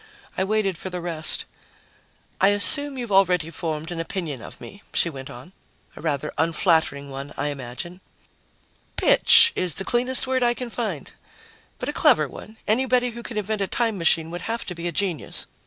[0.35, 1.45] I waited for the rest.
[2.41, 5.51] "I assume you've already formed an opinion of me," she went on.
[5.95, 8.01] "A rather unflattering one, I imagine."
[8.95, 11.11] "'Bitch' is the cleanest word I can find.
[11.77, 12.57] But a clever one.
[12.67, 15.45] Anybody who can invent a time machine would have to be a genius."